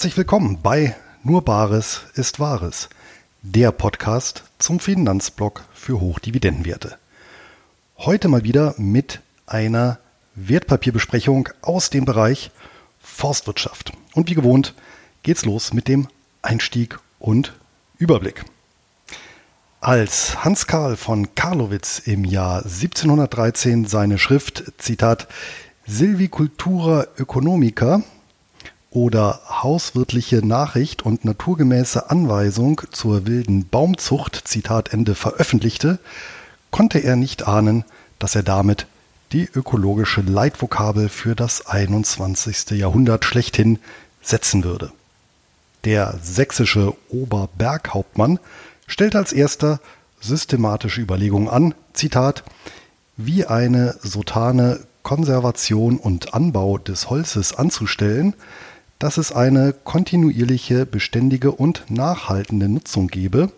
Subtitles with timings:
[0.00, 2.88] Herzlich willkommen bei Nur Bares ist Wahres,
[3.42, 6.96] der Podcast zum Finanzblock für Hochdividendenwerte.
[7.98, 9.98] Heute mal wieder mit einer
[10.36, 12.50] Wertpapierbesprechung aus dem Bereich
[12.98, 13.92] Forstwirtschaft.
[14.14, 14.74] Und wie gewohnt
[15.22, 16.08] geht's los mit dem
[16.40, 17.52] Einstieg und
[17.98, 18.46] Überblick.
[19.82, 25.28] Als Hans Karl von Karlowitz im Jahr 1713 seine Schrift, Zitat,
[25.86, 28.02] Silvicultura Economica
[28.90, 35.98] oder hauswirtliche Nachricht und naturgemäße Anweisung zur wilden Baumzucht, Zitat Ende, veröffentlichte,
[36.70, 37.84] konnte er nicht ahnen,
[38.18, 38.86] dass er damit
[39.32, 42.70] die ökologische Leitvokabel für das 21.
[42.70, 43.78] Jahrhundert schlechthin
[44.22, 44.92] setzen würde.
[45.84, 48.40] Der sächsische Oberberghauptmann
[48.86, 49.80] stellt als erster
[50.20, 52.42] systematische Überlegungen an, Zitat,
[53.16, 58.34] wie eine sotane Konservation und Anbau des Holzes anzustellen,
[59.00, 63.50] dass es eine kontinuierliche, beständige und nachhaltende Nutzung gebe,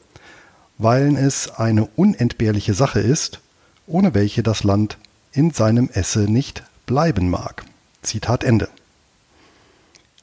[0.78, 3.40] weil es eine unentbehrliche Sache ist,
[3.86, 4.98] ohne welche das Land
[5.32, 7.64] in seinem Esse nicht bleiben mag.
[8.02, 8.68] Zitat Ende.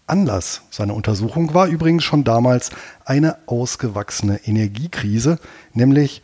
[0.08, 2.72] Anlass seiner Untersuchung war übrigens schon damals
[3.04, 5.38] eine ausgewachsene Energiekrise,
[5.74, 6.22] nämlich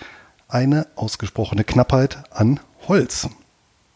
[0.48, 3.28] eine ausgesprochene Knappheit an Holz.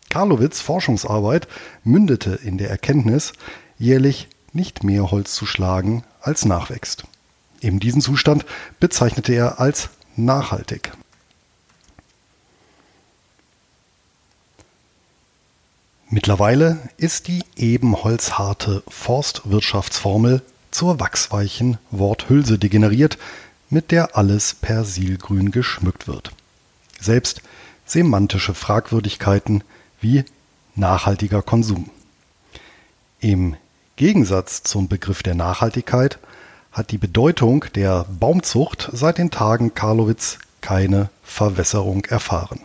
[0.09, 1.47] Karlowitz Forschungsarbeit
[1.85, 3.31] mündete in der Erkenntnis,
[3.77, 7.05] jährlich nicht mehr Holz zu schlagen, als nachwächst.
[7.61, 8.45] Eben diesen Zustand
[8.79, 10.91] bezeichnete er als nachhaltig.
[16.09, 20.41] Mittlerweile ist die ebenholzharte Forstwirtschaftsformel
[20.71, 23.19] zur wachsweichen Worthülse degeneriert,
[23.69, 26.31] mit der alles persilgrün geschmückt wird.
[26.99, 27.43] Selbst
[27.85, 29.63] semantische Fragwürdigkeiten
[30.01, 30.25] wie
[30.75, 31.91] nachhaltiger Konsum.
[33.19, 33.55] Im
[33.99, 36.19] Gegensatz zum Begriff der Nachhaltigkeit
[36.71, 42.61] hat die Bedeutung der Baumzucht seit den Tagen Karlowitz keine Verwässerung erfahren.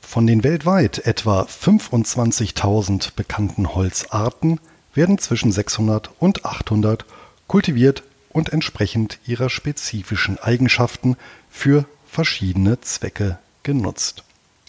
[0.00, 4.58] Von den weltweit etwa 25.000 bekannten Holzarten
[4.92, 7.04] werden zwischen 600 und 800
[7.46, 11.16] kultiviert und entsprechend ihrer spezifischen Eigenschaften
[11.48, 14.24] für verschiedene Zwecke genutzt.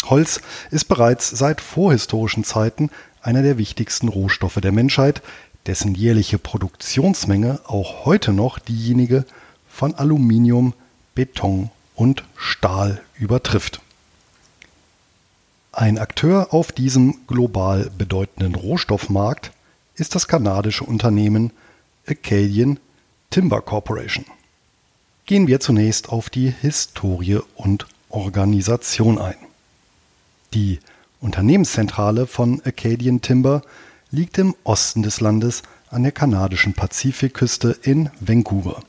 [0.06, 2.91] Holz ist bereits seit vorhistorischen Zeiten
[3.22, 5.22] einer der wichtigsten Rohstoffe der Menschheit,
[5.66, 9.25] dessen jährliche Produktionsmenge auch heute noch diejenige
[9.67, 10.73] von Aluminium,
[11.13, 13.81] Beton und Stahl übertrifft.
[15.72, 19.51] Ein Akteur auf diesem global bedeutenden Rohstoffmarkt
[19.95, 21.51] ist das kanadische Unternehmen
[22.07, 22.79] Acadian
[23.29, 24.25] Timber Corporation.
[25.25, 29.35] Gehen wir zunächst auf die Historie und Organisation ein.
[30.53, 30.79] Die
[31.19, 33.61] Unternehmenszentrale von Acadian Timber
[34.11, 38.81] liegt im Osten des Landes an der kanadischen Pazifikküste in Vancouver.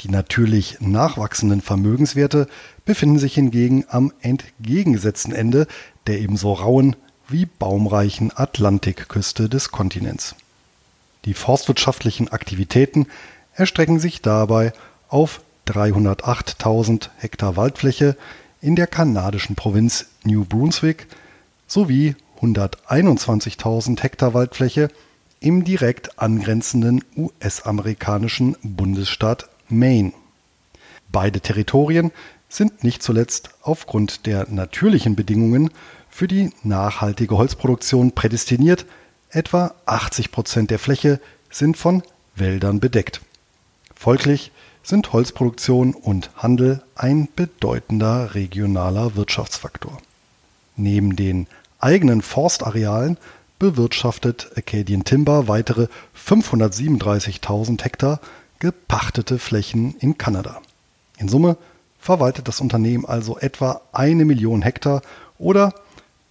[0.00, 2.46] Die natürlich nachwachsenden Vermögenswerte
[2.84, 5.66] befinden sich hingegen am entgegengesetzten Ende
[6.06, 6.96] der ebenso rauen
[7.28, 10.34] wie baumreichen Atlantikküste des Kontinents.
[11.26, 13.06] Die forstwirtschaftlichen Aktivitäten
[13.54, 14.72] erstrecken sich dabei
[15.08, 18.16] auf 308.000 Hektar Waldfläche
[18.62, 21.06] in der kanadischen Provinz New Brunswick
[21.70, 24.88] sowie 121.000 Hektar Waldfläche
[25.38, 30.12] im direkt angrenzenden US-amerikanischen Bundesstaat Maine.
[31.12, 32.10] Beide Territorien
[32.48, 35.70] sind nicht zuletzt aufgrund der natürlichen Bedingungen
[36.08, 38.84] für die nachhaltige Holzproduktion prädestiniert.
[39.30, 41.20] Etwa 80 Prozent der Fläche
[41.50, 42.02] sind von
[42.34, 43.20] Wäldern bedeckt.
[43.94, 44.50] Folglich
[44.82, 49.98] sind Holzproduktion und Handel ein bedeutender regionaler Wirtschaftsfaktor.
[50.76, 51.46] Neben den
[51.80, 53.18] eigenen Forstarealen
[53.58, 58.20] bewirtschaftet Acadian Timber weitere 537.000 Hektar
[58.58, 60.60] gepachtete Flächen in Kanada.
[61.18, 61.56] In Summe
[61.98, 65.02] verwaltet das Unternehmen also etwa eine Million Hektar
[65.38, 65.74] oder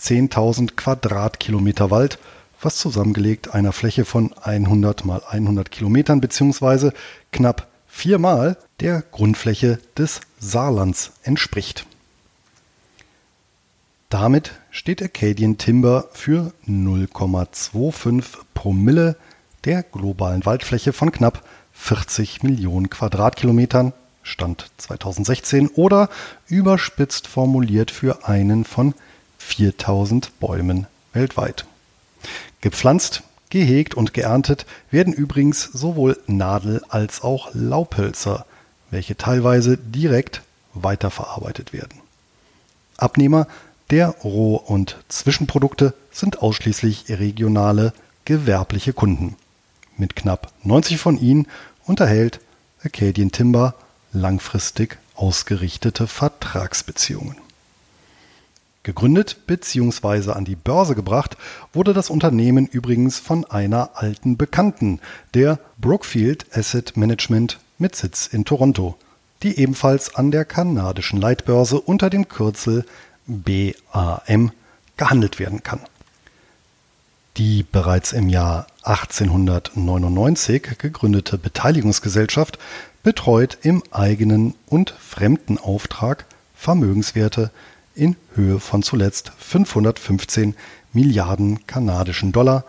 [0.01, 2.19] 10.000 Quadratkilometer Wald,
[2.62, 6.92] was zusammengelegt einer Fläche von 100 mal 100 Kilometern bzw.
[7.31, 11.86] knapp viermal der Grundfläche des Saarlands entspricht.
[14.10, 19.16] Damit steht Acadian Timber für 0,25 Promille
[19.66, 26.10] der globalen Waldfläche von knapp 40 Millionen Quadratkilometern, Stand 2016, oder
[26.48, 28.96] überspitzt formuliert für einen von
[29.38, 31.66] 4000 Bäumen weltweit.
[32.62, 33.22] Gepflanzt,
[33.52, 38.48] gehegt und geerntet werden übrigens sowohl Nadel- als auch Laubhölzer,
[38.90, 40.42] welche teilweise direkt
[40.74, 42.02] weiterverarbeitet werden.
[42.98, 43.48] Abnehmer
[43.90, 47.94] der Roh- und Zwischenprodukte sind ausschließlich regionale
[48.26, 49.36] gewerbliche Kunden.
[49.98, 51.48] Mit knapp 90 von ihnen
[51.86, 52.40] unterhält
[52.84, 53.76] Acadian Timber
[54.14, 57.36] langfristig ausgerichtete Vertragsbeziehungen.
[58.84, 60.32] Gegründet bzw.
[60.32, 61.38] an die Börse gebracht
[61.74, 65.00] wurde das Unternehmen übrigens von einer alten Bekannten,
[65.34, 68.96] der Brookfield Asset Management mit Sitz in Toronto,
[69.44, 72.86] die ebenfalls an der kanadischen Leitbörse unter dem Kürzel
[73.30, 74.52] BAM
[74.98, 75.80] gehandelt werden kann.
[77.38, 82.60] Die bereits im Jahr 1899 gegründete Beteiligungsgesellschaft
[83.04, 87.52] betreut im eigenen und fremden Auftrag Vermögenswerte
[87.96, 90.56] in Höhe von zuletzt 515
[90.92, 92.66] Milliarden kanadischen Dollar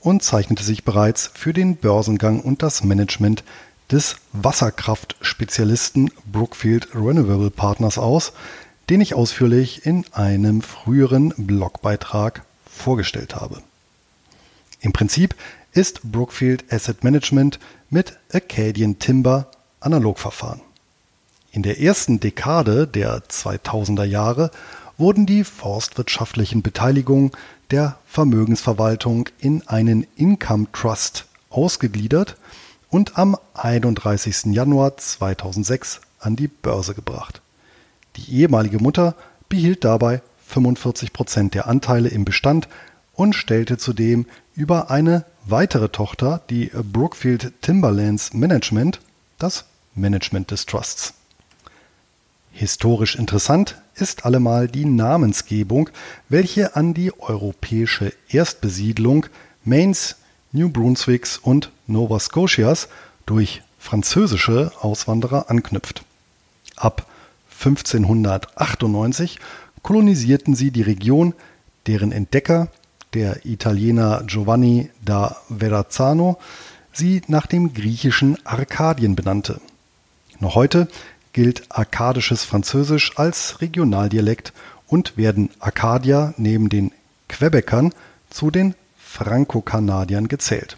[0.00, 3.44] und zeichnete sich bereits für den Börsengang und das Management
[3.90, 8.32] des Wasserkraftspezialisten Brookfield Renewable Partners aus,
[8.90, 13.62] den ich ausführlich in einem früheren Blogbeitrag vorgestellt habe.
[14.80, 15.34] Im Prinzip
[15.72, 17.58] ist Brookfield Asset Management
[17.90, 19.50] mit Acadian Timber
[19.80, 20.60] Analogverfahren.
[21.52, 24.50] In der ersten Dekade der 2000er Jahre
[24.96, 27.30] wurden die forstwirtschaftlichen Beteiligungen
[27.70, 32.36] der Vermögensverwaltung in einen Income Trust ausgegliedert
[32.90, 34.54] und am 31.
[34.54, 37.40] Januar 2006 an die Börse gebracht.
[38.16, 39.14] Die ehemalige Mutter
[39.48, 42.68] behielt dabei 45 Prozent der Anteile im Bestand
[43.14, 49.00] und stellte zudem über eine weitere Tochter, die Brookfield Timberlands Management,
[49.38, 49.64] das
[49.94, 51.14] Management des Trusts.
[52.52, 55.90] Historisch interessant ist allemal die Namensgebung,
[56.28, 59.26] welche an die europäische Erstbesiedlung
[59.64, 60.16] Maines,
[60.52, 62.88] New Brunswicks und Nova Scotias
[63.26, 66.04] durch französische Auswanderer anknüpft.
[66.76, 67.06] Ab
[67.64, 69.38] 1598
[69.82, 71.34] kolonisierten sie die Region,
[71.86, 72.68] deren Entdecker,
[73.14, 76.38] der Italiener Giovanni da Verrazzano,
[76.92, 79.60] sie nach dem griechischen Arkadien benannte.
[80.40, 80.88] Noch heute
[81.32, 84.52] gilt arkadisches Französisch als Regionaldialekt
[84.86, 86.92] und werden Akadier neben den
[87.28, 87.94] Quebecern
[88.28, 90.76] zu den Franco-Kanadiern gezählt.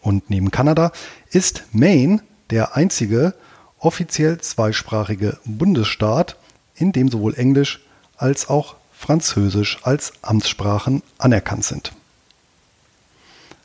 [0.00, 0.92] Und neben Kanada
[1.30, 2.20] ist Maine
[2.50, 3.34] der einzige
[3.78, 6.36] offiziell zweisprachige Bundesstaat,
[6.74, 7.80] in dem sowohl Englisch
[8.16, 11.92] als auch Französisch als Amtssprachen anerkannt sind.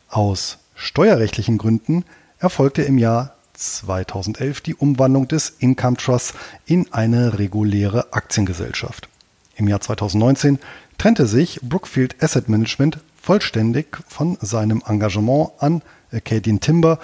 [0.10, 2.04] Aus steuerrechtlichen Gründen
[2.40, 6.34] erfolgte im Jahr 2011 die Umwandlung des Income Trusts
[6.66, 9.08] in eine reguläre Aktiengesellschaft.
[9.56, 10.60] Im Jahr 2019
[10.98, 15.82] trennte sich Brookfield Asset Management vollständig von seinem Engagement an
[16.12, 17.00] Acadian Timber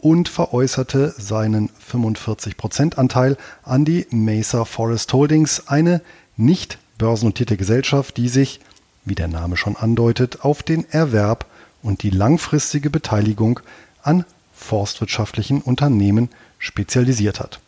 [0.00, 6.00] und veräußerte seinen 45% Anteil an die Mesa Forest Holdings, eine
[6.36, 8.60] nicht börsennotierte Gesellschaft, die sich,
[9.04, 11.46] wie der Name schon andeutet, auf den Erwerb
[11.82, 13.60] und die langfristige Beteiligung
[14.02, 14.24] an
[14.54, 17.60] forstwirtschaftlichen Unternehmen spezialisiert hat.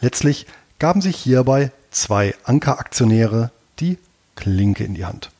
[0.00, 0.46] Letztlich
[0.78, 3.50] gaben sich hierbei zwei Ankeraktionäre
[3.80, 3.98] die
[4.34, 5.30] Klinke in die Hand.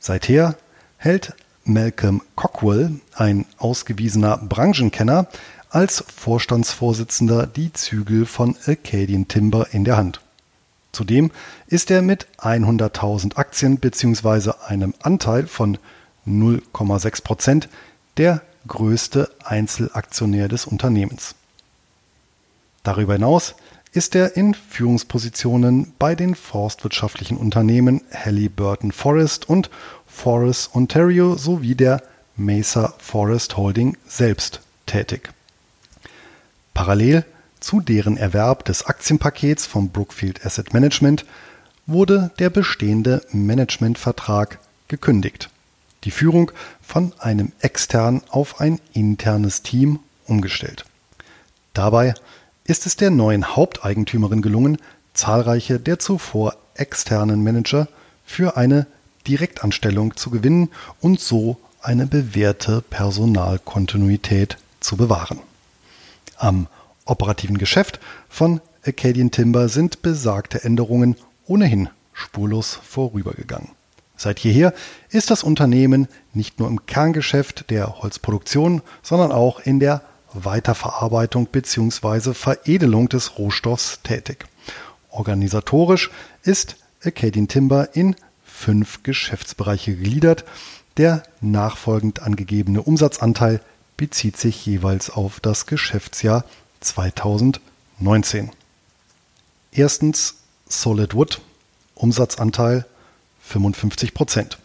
[0.00, 0.56] Seither
[0.98, 1.34] hält
[1.64, 5.26] Malcolm Cockwell, ein ausgewiesener Branchenkenner,
[5.70, 10.20] als Vorstandsvorsitzender die Zügel von Acadian Timber in der Hand.
[10.92, 11.32] Zudem
[11.66, 14.52] ist er mit 100.000 Aktien bzw.
[14.66, 15.78] einem Anteil von
[16.26, 17.68] 0,6 Prozent
[18.16, 21.34] der größte Einzelaktionär des Unternehmens.
[22.84, 23.56] Darüber hinaus
[23.92, 29.70] ist er in Führungspositionen bei den forstwirtschaftlichen Unternehmen Halliburton Forest und
[30.14, 32.02] Forest Ontario sowie der
[32.36, 35.30] Mesa Forest Holding selbst tätig.
[36.72, 37.24] Parallel
[37.60, 41.24] zu deren Erwerb des Aktienpakets von Brookfield Asset Management
[41.86, 45.50] wurde der bestehende Managementvertrag gekündigt
[46.04, 46.52] die Führung
[46.82, 50.84] von einem externen auf ein internes Team umgestellt.
[51.72, 52.14] Dabei
[52.64, 54.78] ist es der neuen Haupteigentümerin gelungen,
[55.12, 57.88] zahlreiche der zuvor externen Manager
[58.24, 58.86] für eine
[59.26, 65.40] Direktanstellung zu gewinnen und so eine bewährte Personalkontinuität zu bewahren.
[66.36, 66.66] Am
[67.04, 71.16] operativen Geschäft von Acadian Timber sind besagte Änderungen
[71.46, 73.70] ohnehin spurlos vorübergegangen.
[74.16, 74.72] Seit jeher
[75.10, 80.02] ist das Unternehmen nicht nur im Kerngeschäft der Holzproduktion, sondern auch in der
[80.32, 82.34] Weiterverarbeitung bzw.
[82.34, 84.46] Veredelung des Rohstoffs tätig.
[85.10, 86.10] Organisatorisch
[86.42, 88.16] ist Acadian Timber in
[88.54, 90.44] fünf Geschäftsbereiche gegliedert.
[90.96, 93.60] Der nachfolgend angegebene Umsatzanteil
[93.96, 96.44] bezieht sich jeweils auf das Geschäftsjahr
[96.80, 98.50] 2019.
[99.72, 100.36] Erstens
[100.68, 101.40] Solid Wood,
[101.94, 102.86] Umsatzanteil
[103.42, 104.58] 55 Prozent.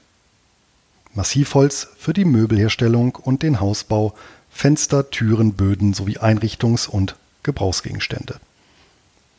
[1.13, 4.15] Massivholz für die Möbelherstellung und den Hausbau,
[4.51, 8.39] Fenster, Türen, Böden sowie Einrichtungs- und Gebrauchsgegenstände.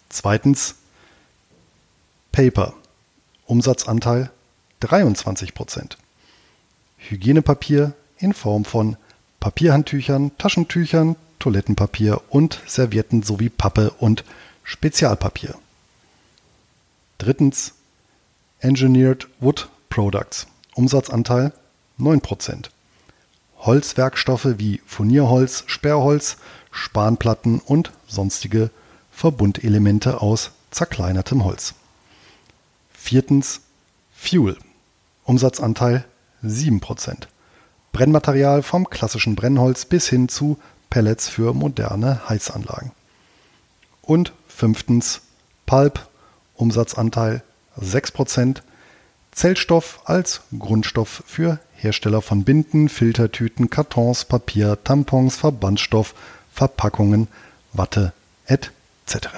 [0.09, 0.75] Zweitens
[2.33, 2.75] Paper.
[3.47, 4.31] Umsatzanteil
[4.81, 5.99] 23 Prozent.
[6.99, 8.97] Hygienepapier in Form von
[9.39, 14.25] Papierhandtüchern, Taschentüchern, Toilettenpapier und Servietten sowie Pappe und
[14.63, 15.55] Spezialpapier.
[17.19, 17.73] Drittens
[18.61, 20.47] Engineered Wood Products.
[20.75, 21.53] Umsatzanteil
[21.99, 22.71] 9%.
[23.59, 26.37] Holzwerkstoffe wie Furnierholz, Sperrholz,
[26.71, 28.71] Spanplatten und sonstige
[29.11, 31.75] Verbundelemente aus zerkleinertem Holz.
[32.93, 33.63] Viertens
[34.15, 34.57] Fuel.
[35.31, 36.05] Umsatzanteil
[36.45, 37.29] 7%.
[37.93, 40.59] Brennmaterial vom klassischen Brennholz bis hin zu
[40.91, 42.91] Pellets für moderne Heizanlagen.
[44.03, 45.21] Und fünftens
[45.67, 46.09] Pulp.
[46.57, 47.45] Umsatzanteil
[47.81, 48.63] 6%.
[49.31, 56.13] Zellstoff als Grundstoff für Hersteller von Binden, Filtertüten, Kartons, Papier, Tampons, Verbandstoff,
[56.53, 57.29] Verpackungen,
[57.73, 58.13] Watte
[58.47, 59.29] etc.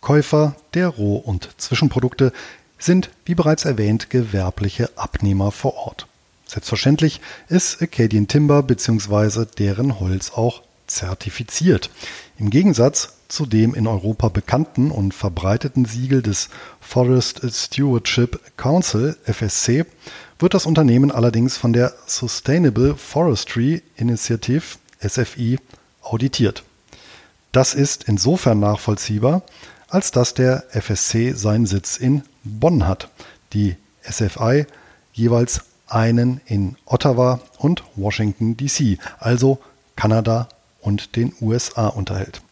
[0.00, 2.32] Käufer der Roh- und Zwischenprodukte
[2.78, 6.06] sind, wie bereits erwähnt, gewerbliche Abnehmer vor Ort.
[6.46, 9.46] Selbstverständlich ist Acadian Timber bzw.
[9.58, 11.90] deren Holz auch zertifiziert.
[12.38, 16.50] Im Gegensatz zu dem in Europa bekannten und verbreiteten Siegel des
[16.80, 19.86] Forest Stewardship Council FSC
[20.38, 25.58] wird das Unternehmen allerdings von der Sustainable Forestry Initiative SFI
[26.02, 26.62] auditiert.
[27.52, 29.42] Das ist insofern nachvollziehbar,
[29.94, 33.10] als dass der FSC seinen Sitz in Bonn hat,
[33.52, 34.66] die SFI
[35.12, 39.60] jeweils einen in Ottawa und Washington DC, also
[39.94, 40.48] Kanada
[40.80, 42.42] und den USA unterhält.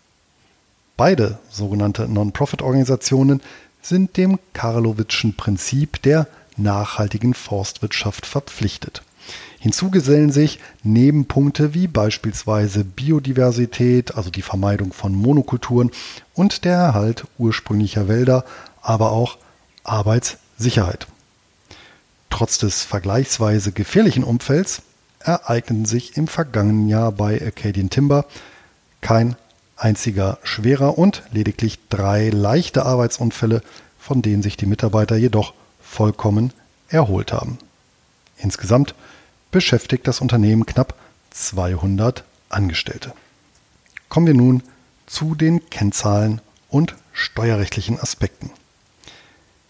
[0.96, 3.42] Beide sogenannte Non-Profit-Organisationen
[3.80, 9.02] sind dem Karlowitschen Prinzip der nachhaltigen Forstwirtschaft verpflichtet.
[9.62, 15.92] Hinzu gesellen sich Nebenpunkte wie beispielsweise Biodiversität, also die Vermeidung von Monokulturen
[16.34, 18.44] und der Erhalt ursprünglicher Wälder,
[18.80, 19.38] aber auch
[19.84, 21.06] Arbeitssicherheit.
[22.28, 24.82] Trotz des vergleichsweise gefährlichen Umfelds
[25.20, 28.24] ereigneten sich im vergangenen Jahr bei Acadian Timber
[29.00, 29.36] kein
[29.76, 33.62] einziger schwerer und lediglich drei leichte Arbeitsunfälle,
[33.96, 36.52] von denen sich die Mitarbeiter jedoch vollkommen
[36.88, 37.58] erholt haben.
[38.38, 38.96] Insgesamt
[39.52, 40.96] beschäftigt das Unternehmen knapp
[41.30, 43.12] 200 Angestellte.
[44.08, 44.64] Kommen wir nun
[45.06, 48.50] zu den Kennzahlen und steuerrechtlichen Aspekten.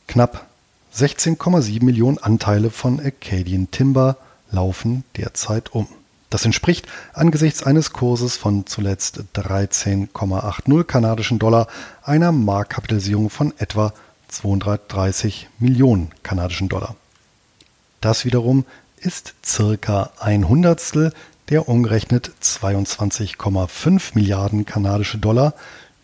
[0.09, 0.47] Knapp
[0.95, 4.17] 16,7 Millionen Anteile von Acadian Timber
[4.51, 5.89] laufen derzeit um.
[6.31, 11.67] Das entspricht angesichts eines Kurses von zuletzt 13,80 kanadischen Dollar
[12.03, 13.93] einer Marktkapitalisierung von etwa
[14.29, 16.97] 230 Millionen kanadischen Dollar.
[18.01, 18.65] Das wiederum
[19.03, 21.13] ist circa ein Hundertstel
[21.49, 25.55] der umgerechnet 22,5 Milliarden kanadische Dollar,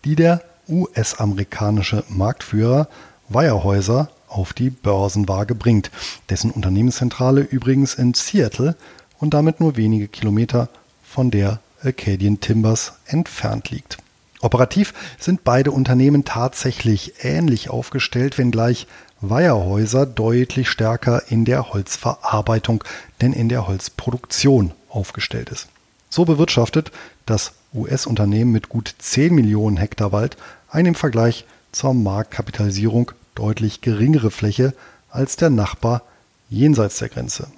[0.05, 2.89] die der US-amerikanische Marktführer
[3.29, 5.91] Weyerhäuser auf die Börsenwaage bringt,
[6.29, 8.77] dessen Unternehmenszentrale übrigens in Seattle
[9.19, 10.69] und damit nur wenige Kilometer
[11.03, 13.99] von der Acadian Timbers entfernt liegt.
[14.41, 18.87] Operativ sind beide Unternehmen tatsächlich ähnlich aufgestellt, wenngleich
[19.21, 22.85] Weiherhäuser deutlich stärker in der Holzverarbeitung,
[23.21, 25.69] denn in der Holzproduktion aufgestellt ist.
[26.11, 26.93] So bewirtschaftet
[27.27, 30.37] das US-Unternehmen mit gut 10 Millionen Hektar Wald
[30.71, 34.75] eine im Vergleich zur Marktkapitalisierung deutlich geringere Fläche
[35.11, 36.03] als der Nachbar
[36.49, 37.49] jenseits der Grenze.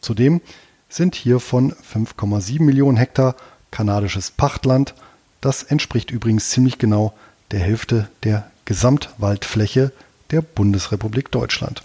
[0.00, 0.40] Zudem
[0.88, 3.34] sind hiervon 5,7 Millionen Hektar
[3.70, 4.94] kanadisches Pachtland.
[5.40, 7.12] Das entspricht übrigens ziemlich genau
[7.50, 9.92] der Hälfte der Gesamtwaldfläche
[10.30, 11.82] der Bundesrepublik Deutschland.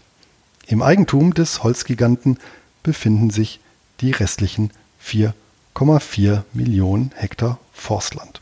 [0.68, 2.40] Im Eigentum des Holzgiganten
[2.84, 3.60] befinden sich
[4.00, 4.72] die restlichen
[5.04, 8.42] 4,4 Millionen Hektar Forstland.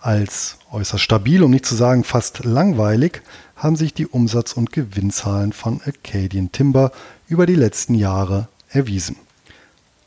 [0.00, 3.22] Als äußerst stabil, um nicht zu sagen fast langweilig,
[3.56, 6.92] haben sich die Umsatz- und Gewinnzahlen von Acadian Timber
[7.28, 9.16] über die letzten Jahre erwiesen.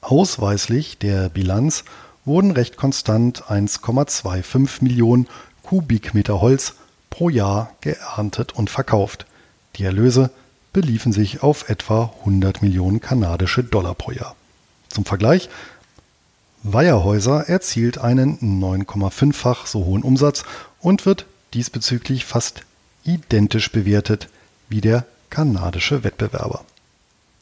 [0.01, 1.83] Ausweislich der Bilanz
[2.25, 5.27] wurden recht konstant 1,25 Millionen
[5.61, 6.75] Kubikmeter Holz
[7.13, 9.27] pro Jahr geerntet und verkauft.
[9.75, 10.31] Die Erlöse
[10.73, 14.35] beliefen sich auf etwa 100 Millionen kanadische Dollar pro Jahr.
[14.89, 15.47] Zum Vergleich,
[16.63, 20.43] Weierhäuser erzielt einen 9,5-fach so hohen Umsatz
[20.79, 22.63] und wird diesbezüglich fast
[23.03, 24.27] identisch bewertet
[24.67, 26.65] wie der kanadische Wettbewerber.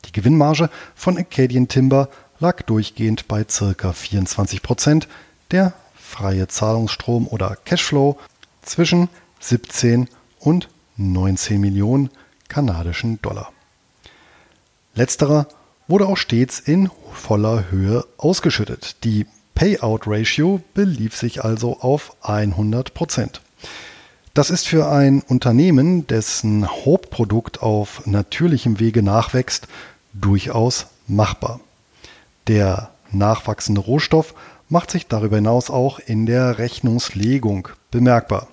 [0.04, 2.10] Die Gewinnmarge von Acadian Timber
[2.42, 3.94] lag durchgehend bei ca.
[3.94, 5.08] 24 Prozent,
[5.51, 8.20] der freie Zahlungsstrom oder Cashflow
[8.63, 9.08] zwischen
[9.41, 10.07] 17
[10.39, 12.10] und 19 Millionen
[12.48, 13.51] kanadischen Dollar.
[14.93, 15.48] Letzterer
[15.88, 19.03] wurde auch stets in voller Höhe ausgeschüttet.
[19.03, 23.41] Die Payout Ratio belief sich also auf 100 Prozent.
[24.33, 29.67] Das ist für ein Unternehmen, dessen Hauptprodukt auf natürlichem Wege nachwächst,
[30.13, 31.60] durchaus machbar.
[32.48, 34.33] Der nachwachsende Rohstoff
[34.69, 38.48] macht sich darüber hinaus auch in der Rechnungslegung bemerkbar.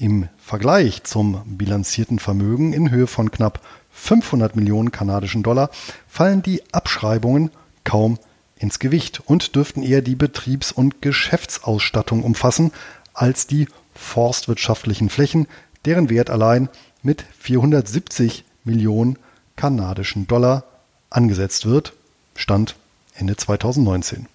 [0.00, 5.70] Im Vergleich zum bilanzierten Vermögen in Höhe von knapp 500 Millionen kanadischen Dollar
[6.08, 7.50] fallen die Abschreibungen
[7.82, 8.20] kaum
[8.58, 12.70] ins Gewicht und dürften eher die Betriebs- und Geschäftsausstattung umfassen
[13.12, 15.48] als die forstwirtschaftlichen Flächen,
[15.84, 16.68] deren Wert allein
[17.02, 19.18] mit 470 Millionen
[19.56, 20.62] kanadischen Dollar
[21.10, 21.92] angesetzt wird.
[22.36, 22.76] Stand
[23.14, 24.26] Ende 2019.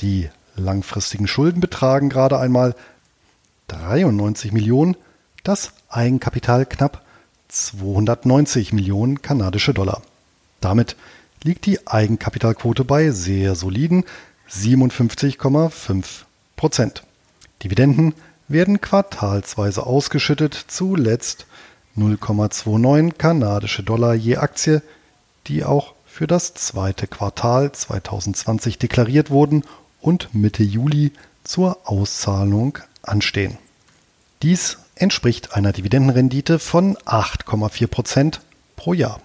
[0.00, 2.74] Die langfristigen Schulden betragen gerade einmal
[3.68, 4.96] 93 Millionen,
[5.42, 7.02] das Eigenkapital knapp
[7.48, 10.02] 290 Millionen kanadische Dollar.
[10.60, 10.96] Damit
[11.42, 14.04] liegt die Eigenkapitalquote bei sehr soliden
[14.50, 16.04] 57,5
[16.56, 17.04] Prozent.
[17.62, 18.14] Dividenden
[18.48, 21.46] werden quartalsweise ausgeschüttet, zuletzt
[21.96, 24.82] 0,29 kanadische Dollar je Aktie,
[25.46, 29.64] die auch für das zweite Quartal 2020 deklariert wurden
[30.00, 31.12] und Mitte Juli
[31.44, 33.58] zur Auszahlung anstehen.
[34.42, 38.40] Dies entspricht einer Dividendenrendite von 8,4 Prozent
[38.76, 39.20] pro Jahr.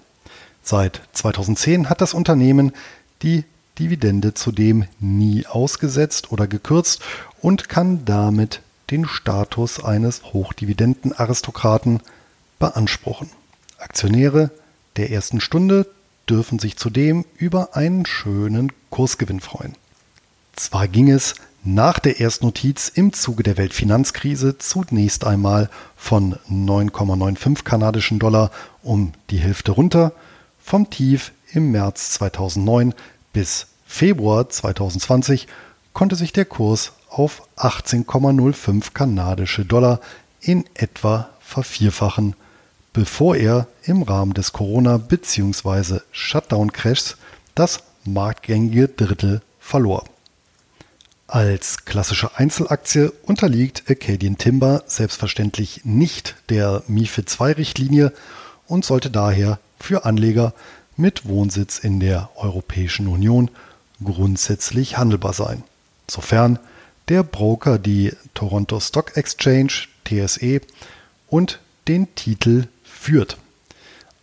[0.64, 2.74] Seit 2010 hat das Unternehmen
[3.22, 3.44] die
[3.78, 7.02] Dividende zudem nie ausgesetzt oder gekürzt
[7.42, 12.02] und kann damit den Status eines Hochdividendenaristokraten
[12.60, 13.30] beanspruchen.
[13.78, 14.52] Aktionäre
[14.98, 15.88] der ersten Stunde
[16.30, 19.76] dürfen sich zudem über einen schönen Kursgewinn freuen.
[20.60, 28.20] Zwar ging es nach der Erstnotiz im Zuge der Weltfinanzkrise zunächst einmal von 9,95 kanadischen
[28.20, 28.52] Dollar
[28.84, 30.12] um die Hälfte runter,
[30.62, 32.94] vom Tief im März 2009
[33.32, 35.48] bis Februar 2020
[35.94, 40.02] konnte sich der Kurs auf 18,05 kanadische Dollar
[40.42, 42.36] in etwa vervierfachen,
[42.92, 46.02] bevor er im Rahmen des Corona- bzw.
[46.12, 47.16] Shutdown-Crashs
[47.56, 50.04] das marktgängige Drittel verlor.
[51.32, 58.14] Als klassische Einzelaktie unterliegt Acadian Timber selbstverständlich nicht der MIFID II-Richtlinie
[58.66, 60.56] und sollte daher für Anleger
[60.98, 63.52] mit Wohnsitz in der Europäischen Union
[64.04, 65.64] grundsätzlich handelbar sein,
[66.10, 66.58] sofern
[67.10, 70.62] der Broker die Toronto Stock Exchange TSE
[71.28, 73.38] und den Titel führt.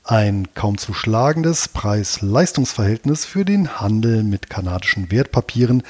[0.02, 5.84] Ein kaum zu schlagendes Preis-Leistungs-Verhältnis für den Handel mit kanadischen Wertpapieren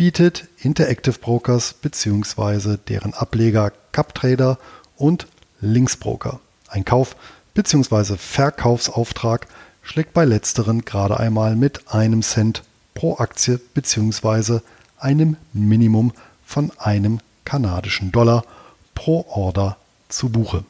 [0.00, 2.78] bietet Interactive Brokers bzw.
[2.88, 4.58] deren Ableger CupTrader
[4.96, 5.26] und
[5.60, 6.40] Linksbroker.
[6.68, 7.16] Ein Kauf-
[7.52, 8.16] bzw.
[8.16, 9.46] Verkaufsauftrag
[9.82, 12.62] schlägt bei letzteren gerade einmal mit einem Cent
[12.94, 14.60] pro Aktie bzw.
[14.98, 16.14] einem Minimum
[16.46, 18.46] von einem kanadischen Dollar
[18.94, 19.76] pro Order
[20.08, 20.64] zu Buche.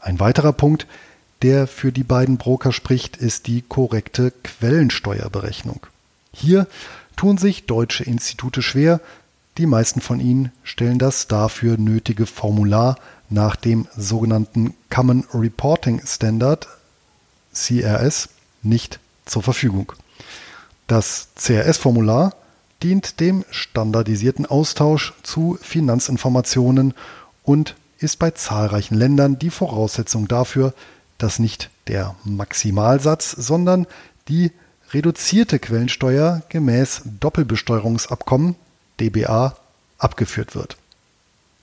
[0.00, 0.86] Ein weiterer Punkt,
[1.42, 5.80] der für die beiden Broker spricht, ist die korrekte Quellensteuerberechnung.
[6.32, 6.68] Hier
[7.16, 9.00] tun sich deutsche Institute schwer,
[9.58, 12.96] die meisten von ihnen stellen das dafür nötige Formular
[13.28, 16.68] nach dem sogenannten Common Reporting Standard
[17.54, 18.30] CRS
[18.62, 19.92] nicht zur Verfügung.
[20.86, 22.34] Das CRS-Formular
[22.82, 26.94] dient dem standardisierten Austausch zu Finanzinformationen
[27.44, 30.74] und ist bei zahlreichen Ländern die Voraussetzung dafür,
[31.18, 33.86] dass nicht der Maximalsatz, sondern
[34.28, 34.50] die
[34.92, 38.56] reduzierte Quellensteuer gemäß Doppelbesteuerungsabkommen
[39.00, 39.56] DBA
[39.98, 40.76] abgeführt wird.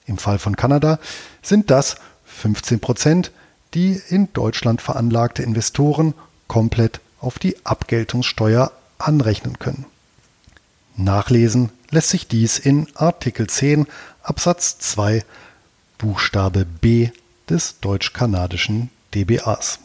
[0.06, 1.00] Im Fall von Kanada
[1.42, 3.32] sind das 15 Prozent,
[3.74, 6.13] die in Deutschland veranlagte Investoren
[6.48, 9.86] komplett auf die Abgeltungssteuer anrechnen können.
[10.96, 13.88] Nachlesen lässt sich dies in Artikel 10
[14.24, 15.24] Absatz 2
[15.98, 17.10] Buchstabe B
[17.50, 19.80] des deutsch-kanadischen DBAs.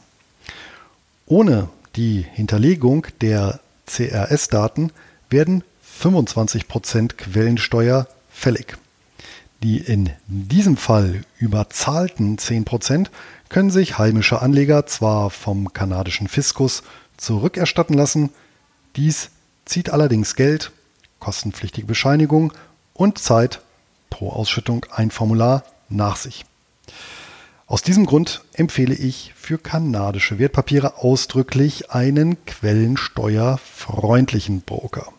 [1.26, 4.92] Ohne die Hinterlegung der CRS-Daten
[5.30, 5.64] werden
[6.00, 8.76] 25% Quellensteuer fällig.
[9.62, 13.06] Die in diesem Fall überzahlten 10%
[13.48, 16.82] können sich heimische Anleger zwar vom kanadischen Fiskus
[17.16, 18.30] zurückerstatten lassen,
[18.96, 19.30] dies
[19.64, 20.72] zieht allerdings Geld
[21.20, 22.52] kostenpflichtige Bescheinigung
[22.92, 23.62] und Zeit
[24.10, 26.44] pro Ausschüttung ein Formular nach sich.
[27.66, 35.12] Aus diesem Grund empfehle ich für kanadische Wertpapiere ausdrücklich einen quellensteuerfreundlichen Broker.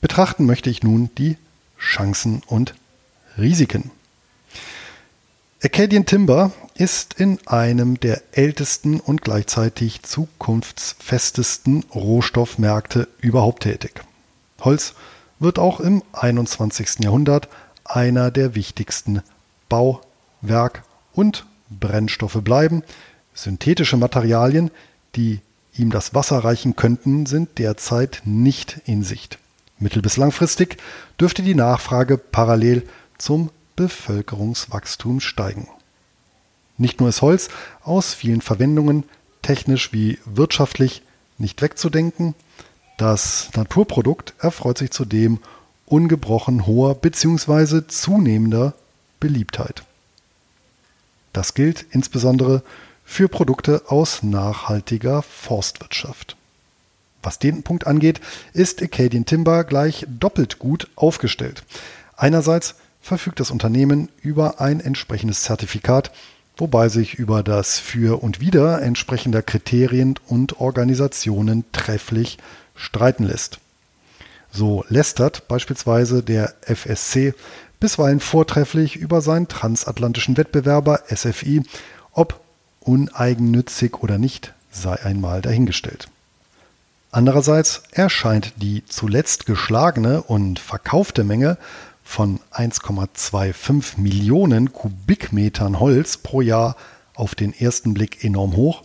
[0.00, 1.36] Betrachten möchte ich nun die
[1.78, 2.74] Chancen und
[3.36, 3.90] Risiken.
[5.62, 14.00] Acadian Timber ist in einem der ältesten und gleichzeitig zukunftsfestesten Rohstoffmärkte überhaupt tätig.
[14.60, 14.94] Holz
[15.38, 17.00] wird auch im 21.
[17.00, 17.48] Jahrhundert
[17.84, 19.20] einer der wichtigsten
[19.68, 20.00] Bau-,
[20.40, 22.82] Werk- und Brennstoffe bleiben.
[23.34, 24.70] Synthetische Materialien,
[25.14, 25.40] die
[25.74, 29.38] ihm das Wasser reichen könnten, sind derzeit nicht in Sicht.
[29.78, 30.78] Mittel- bis langfristig
[31.20, 35.68] dürfte die Nachfrage parallel zum Bevölkerungswachstum steigen.
[36.78, 37.48] Nicht nur ist Holz
[37.82, 39.04] aus vielen Verwendungen
[39.42, 41.02] technisch wie wirtschaftlich
[41.38, 42.34] nicht wegzudenken,
[42.96, 45.40] das Naturprodukt erfreut sich zudem
[45.84, 47.86] ungebrochen hoher bzw.
[47.86, 48.74] zunehmender
[49.20, 49.84] Beliebtheit.
[51.36, 52.62] Das gilt insbesondere
[53.04, 56.34] für Produkte aus nachhaltiger Forstwirtschaft.
[57.22, 58.22] Was den Punkt angeht,
[58.54, 61.62] ist Acadian Timber gleich doppelt gut aufgestellt.
[62.16, 66.10] Einerseits verfügt das Unternehmen über ein entsprechendes Zertifikat,
[66.56, 72.38] wobei sich über das Für und Wider entsprechender Kriterien und Organisationen trefflich
[72.74, 73.58] streiten lässt.
[74.50, 77.34] So lästert beispielsweise der FSC
[77.80, 81.62] bisweilen vortrefflich über seinen transatlantischen Wettbewerber SFI,
[82.12, 82.40] ob
[82.80, 86.08] uneigennützig oder nicht, sei einmal dahingestellt.
[87.10, 91.56] Andererseits erscheint die zuletzt geschlagene und verkaufte Menge
[92.04, 96.76] von 1,25 Millionen Kubikmetern Holz pro Jahr
[97.14, 98.82] auf den ersten Blick enorm hoch,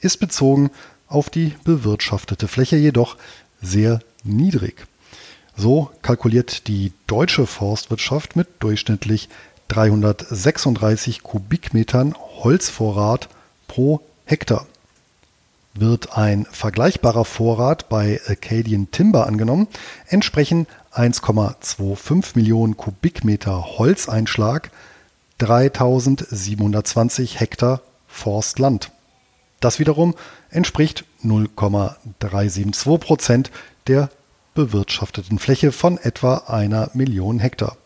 [0.00, 0.70] ist bezogen
[1.08, 3.16] auf die bewirtschaftete Fläche jedoch
[3.60, 4.86] sehr niedrig.
[5.56, 9.28] So kalkuliert die deutsche Forstwirtschaft mit durchschnittlich
[9.68, 13.28] 336 Kubikmetern Holzvorrat
[13.68, 14.66] pro Hektar.
[15.74, 19.68] Wird ein vergleichbarer Vorrat bei Acadian Timber angenommen,
[20.08, 24.70] entsprechen 1,25 Millionen Kubikmeter Holzeinschlag
[25.38, 28.92] 3720 Hektar Forstland.
[29.58, 30.14] Das wiederum
[30.50, 33.50] entspricht 0,372 Prozent
[33.88, 34.10] der
[34.54, 37.76] bewirtschafteten Fläche von etwa einer Million Hektar.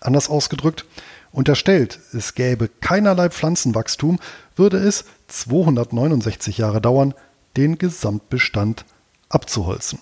[0.00, 0.84] Anders ausgedrückt,
[1.32, 4.18] unterstellt, es gäbe keinerlei Pflanzenwachstum,
[4.56, 7.14] würde es 269 Jahre dauern,
[7.56, 8.84] den Gesamtbestand
[9.28, 9.98] abzuholzen.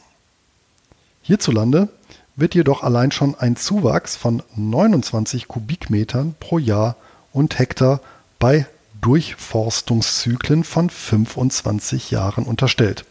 [1.23, 1.89] Hierzulande
[2.37, 6.97] wird jedoch allein schon ein Zuwachs von 29 Kubikmetern pro Jahr
[7.33, 8.01] und Hektar
[8.39, 8.67] bei
[9.01, 13.06] Durchforstungszyklen von 25 Jahren unterstellt.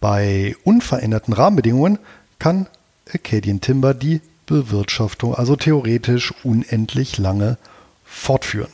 [0.00, 1.98] Bei unveränderten Rahmenbedingungen
[2.38, 2.68] kann
[3.12, 7.58] Acadian Timber die Bewirtschaftung also theoretisch unendlich lange
[8.04, 8.72] fortführen.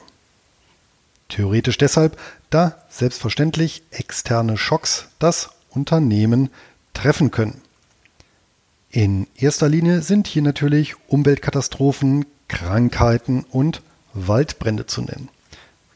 [1.28, 2.18] Theoretisch deshalb,
[2.50, 6.50] da selbstverständlich externe Schocks das Unternehmen
[6.92, 7.60] treffen können.
[8.90, 13.82] In erster Linie sind hier natürlich Umweltkatastrophen, Krankheiten und
[14.12, 15.28] Waldbrände zu nennen.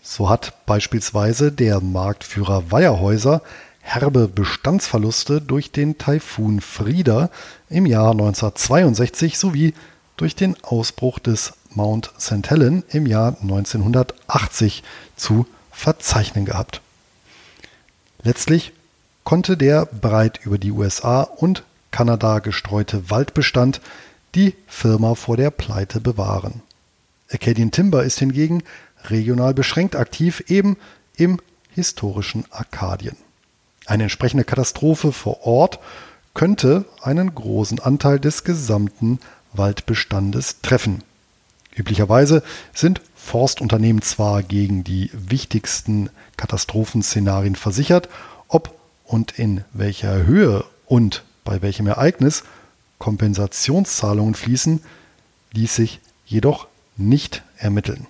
[0.03, 3.43] So hat beispielsweise der Marktführer Weierhäuser
[3.89, 7.31] herbe Bestandsverluste durch den Taifun Frida
[7.71, 9.75] im Jahr 1962 sowie
[10.17, 12.51] durch den Ausbruch des Mount St.
[12.51, 14.83] Helen im Jahr 1980
[15.17, 16.83] zu verzeichnen gehabt.
[18.23, 18.73] Letztlich
[19.25, 23.81] konnte der breit über die USA und Kanada gestreute Waldbestand
[24.35, 26.63] die Firma vor der Pleite bewahren.
[27.31, 28.63] Acadian Timber ist hingegen
[29.05, 30.77] regional beschränkt aktiv, eben
[31.17, 31.41] im
[31.75, 33.17] historischen Arkadien.
[33.89, 35.79] Eine entsprechende Katastrophe vor Ort
[36.35, 39.19] könnte einen großen Anteil des gesamten
[39.55, 41.03] Waldbestandes treffen.
[41.75, 42.43] Üblicherweise
[42.75, 48.11] sind Forstunternehmen zwar gegen die wichtigsten Katastrophenszenarien versichert,
[48.47, 52.45] ob und in welcher Höhe und bei welchem Ereignis
[52.99, 54.83] Kompensationszahlungen fließen,
[55.55, 56.67] ließ sich jedoch
[56.99, 58.07] nicht ermitteln.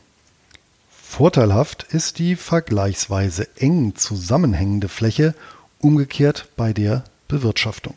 [0.90, 5.34] Vorteilhaft ist die vergleichsweise eng zusammenhängende Fläche
[5.80, 7.94] umgekehrt bei der Bewirtschaftung.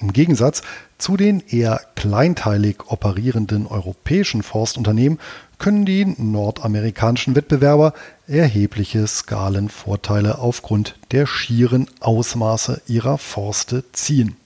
[0.00, 0.62] Im Gegensatz
[0.98, 5.18] zu den eher kleinteilig operierenden europäischen Forstunternehmen
[5.58, 7.94] können die nordamerikanischen Wettbewerber
[8.26, 14.36] erhebliche Skalenvorteile aufgrund der schieren Ausmaße ihrer Forste ziehen.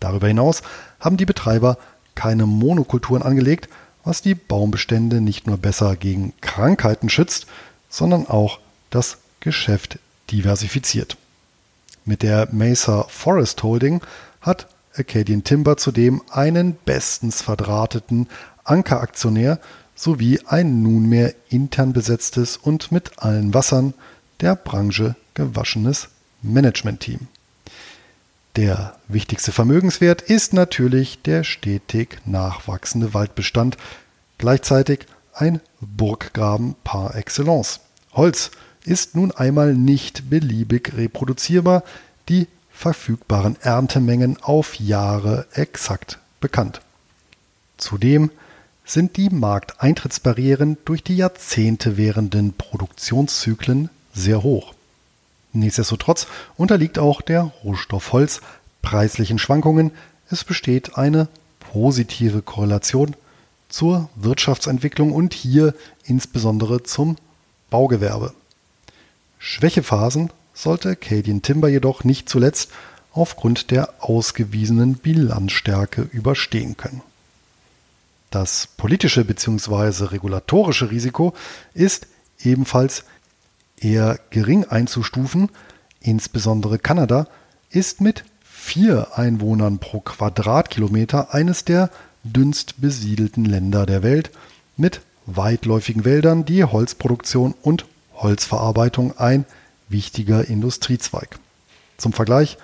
[0.00, 0.62] Darüber hinaus
[1.00, 1.78] haben die Betreiber
[2.14, 3.70] keine Monokulturen angelegt,
[4.04, 7.46] was die Baumbestände nicht nur besser gegen Krankheiten schützt,
[7.88, 8.58] sondern auch
[8.90, 9.98] das Geschäft
[10.30, 11.16] diversifiziert.
[12.04, 14.02] Mit der Mesa Forest Holding
[14.42, 18.28] hat Acadian Timber zudem einen bestens verdrahteten
[18.62, 19.58] Ankeraktionär
[19.94, 23.94] sowie ein nunmehr intern besetztes und mit allen Wassern
[24.40, 26.08] der Branche gewaschenes
[26.42, 27.28] Managementteam.
[28.56, 33.78] Der wichtigste Vermögenswert ist natürlich der stetig nachwachsende Waldbestand,
[34.38, 37.80] gleichzeitig ein Burggraben par excellence.
[38.12, 38.50] Holz
[38.84, 41.82] ist nun einmal nicht beliebig reproduzierbar,
[42.28, 46.80] die verfügbaren Erntemengen auf Jahre exakt bekannt.
[47.78, 48.30] Zudem
[48.84, 54.74] sind die Markteintrittsbarrieren durch die Jahrzehnte währenden Produktionszyklen sehr hoch.
[55.52, 58.40] Nichtsdestotrotz unterliegt auch der Rohstoff Holz
[58.82, 59.92] preislichen Schwankungen.
[60.28, 61.28] Es besteht eine
[61.60, 63.16] positive Korrelation
[63.68, 67.16] zur Wirtschaftsentwicklung und hier insbesondere zum
[67.70, 68.34] Baugewerbe.
[69.46, 72.70] Schwächephasen sollte Acadian Timber jedoch nicht zuletzt
[73.12, 77.02] aufgrund der ausgewiesenen Bilanzstärke überstehen können.
[78.30, 80.06] Das politische bzw.
[80.06, 81.34] regulatorische Risiko
[81.74, 82.06] ist
[82.40, 83.04] ebenfalls
[83.78, 85.50] eher gering einzustufen.
[86.00, 87.28] Insbesondere Kanada
[87.68, 91.90] ist mit vier Einwohnern pro Quadratkilometer eines der
[92.22, 94.30] dünnst besiedelten Länder der Welt
[94.78, 99.44] mit weitläufigen Wäldern, die Holzproduktion und Holzverarbeitung ein
[99.88, 101.38] wichtiger Industriezweig.
[101.96, 102.58] Zum Vergleich,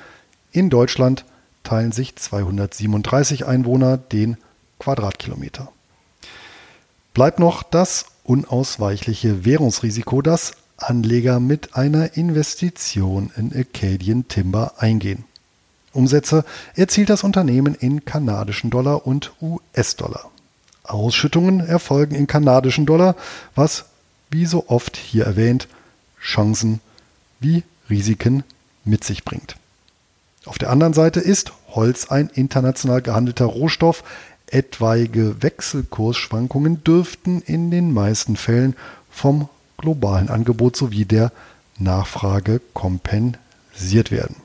[0.52, 1.24] in Deutschland
[1.62, 4.36] teilen sich 237 Einwohner den
[4.78, 5.70] Quadratkilometer.
[7.14, 15.24] Bleibt noch das unausweichliche Währungsrisiko, das Anleger mit einer Investition in Acadian Timber eingehen.
[15.92, 20.30] Umsätze erzielt das Unternehmen in kanadischen Dollar und US-Dollar.
[20.84, 23.16] Ausschüttungen erfolgen in kanadischen Dollar,
[23.54, 23.86] was,
[24.30, 25.68] wie so oft hier erwähnt,
[26.20, 26.80] Chancen
[27.40, 28.44] wie Risiken
[28.84, 29.56] mit sich bringt.
[30.46, 34.02] Auf der anderen Seite ist Holz ein international gehandelter Rohstoff,
[34.46, 38.74] Etwaige Wechselkursschwankungen dürften in den meisten Fällen
[39.08, 41.30] vom globalen Angebot sowie der
[41.78, 44.36] Nachfrage kompensiert werden.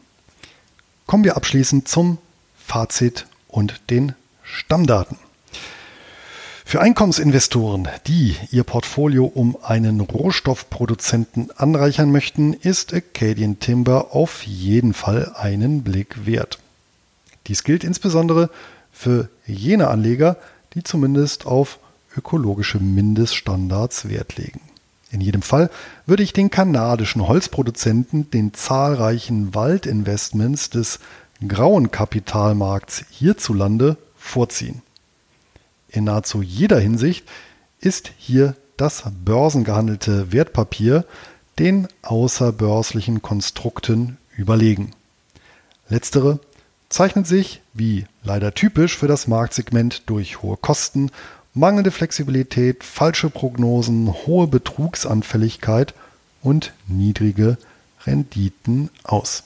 [1.08, 2.20] Kommen wir abschließend zum
[2.56, 5.18] Fazit und den Stammdaten.
[6.68, 14.96] Für Einkommensinvestoren, die ihr Portfolio um einen Rohstoffproduzenten anreichern möchten, ist Acadian Timber auf jeden
[14.96, 16.58] Fall einen Blick wert.
[17.46, 18.50] Dies gilt insbesondere
[18.92, 20.38] für jene Anleger,
[20.74, 21.78] die zumindest auf
[22.18, 24.62] ökologische Mindeststandards Wert legen.
[25.12, 25.70] In jedem Fall
[26.08, 31.00] würde ich den kanadischen Holzproduzenten den zahlreichen Waldinvestments des
[31.48, 34.82] grauen Kapitalmarkts hierzulande vorziehen.
[35.96, 37.26] In nahezu jeder Hinsicht
[37.80, 41.06] ist hier das börsengehandelte Wertpapier
[41.58, 44.92] den außerbörslichen Konstrukten überlegen.
[45.88, 46.42] Letztere
[46.90, 51.12] zeichnet sich, wie leider typisch für das Marktsegment, durch hohe Kosten,
[51.54, 55.94] mangelnde Flexibilität, falsche Prognosen, hohe Betrugsanfälligkeit
[56.42, 57.58] und niedrige
[58.06, 59.44] Renditen aus.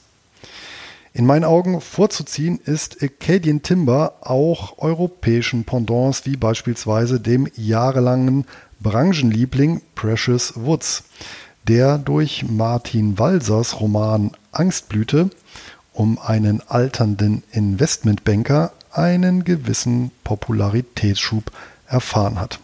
[1.13, 8.45] In meinen Augen vorzuziehen ist Acadian Timber auch europäischen Pendants wie beispielsweise dem jahrelangen
[8.80, 11.04] Branchenliebling Precious Woods,
[11.67, 15.30] der durch Martin Walsers Roman Angstblüte
[15.93, 21.52] um einen alternden Investmentbanker einen gewissen Popularitätsschub
[21.88, 22.60] erfahren hat.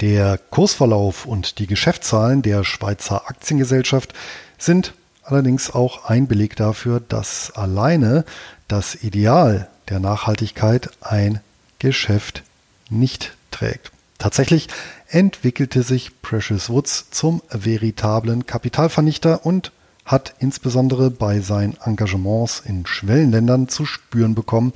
[0.00, 4.12] Der Kursverlauf und die Geschäftszahlen der Schweizer Aktiengesellschaft
[4.58, 4.94] sind
[5.26, 8.24] allerdings auch ein Beleg dafür, dass alleine
[8.68, 11.40] das Ideal der Nachhaltigkeit ein
[11.78, 12.42] Geschäft
[12.88, 13.92] nicht trägt.
[14.18, 14.68] Tatsächlich
[15.08, 19.72] entwickelte sich Precious Woods zum veritablen Kapitalvernichter und
[20.04, 24.72] hat insbesondere bei seinen Engagements in Schwellenländern zu spüren bekommen,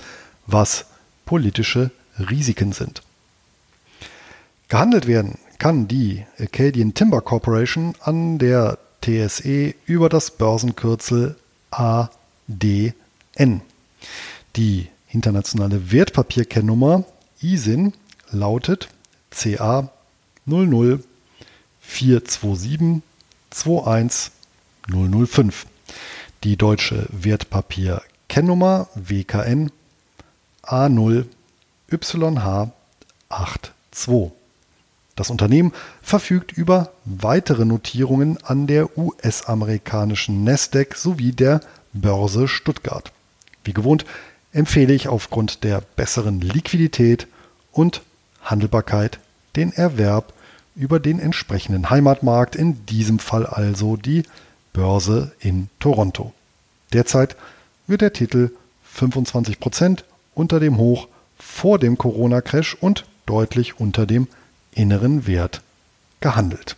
[0.46, 0.86] was
[1.24, 3.02] politische Risiken sind.
[4.68, 11.36] Gehandelt werden kann die Acadian Timber Corporation an der TSE über das Börsenkürzel
[11.70, 13.62] ADN.
[14.56, 17.04] Die internationale Wertpapierkennnummer
[17.40, 17.92] ISIN
[18.30, 18.88] lautet
[19.30, 19.92] CA
[20.46, 23.02] 00427
[23.60, 24.32] 21
[24.88, 25.66] 005.
[26.44, 29.72] Die deutsche Wertpapierkennnummer WKN
[30.62, 31.26] A0
[31.90, 32.70] YH82.
[35.16, 41.60] Das Unternehmen verfügt über weitere Notierungen an der US-amerikanischen Nasdaq sowie der
[41.92, 43.12] Börse Stuttgart.
[43.64, 44.04] Wie gewohnt
[44.52, 47.26] empfehle ich aufgrund der besseren Liquidität
[47.72, 48.02] und
[48.42, 49.18] Handelbarkeit
[49.56, 50.32] den Erwerb
[50.74, 54.22] über den entsprechenden Heimatmarkt, in diesem Fall also die
[54.72, 56.32] Börse in Toronto.
[56.92, 57.36] Derzeit
[57.86, 58.50] wird der Titel
[58.96, 64.28] 25% unter dem Hoch vor dem Corona-Crash und deutlich unter dem
[64.72, 65.62] inneren Wert
[66.20, 66.76] gehandelt.